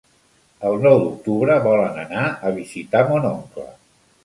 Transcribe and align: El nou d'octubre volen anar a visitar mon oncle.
El 0.69 0.77
nou 0.85 0.97
d'octubre 1.03 1.59
volen 1.67 2.01
anar 2.05 2.25
a 2.51 2.55
visitar 2.59 3.05
mon 3.13 3.31
oncle. 3.37 3.71